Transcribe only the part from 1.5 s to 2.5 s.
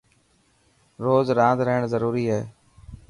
رهڻ ضروري هي.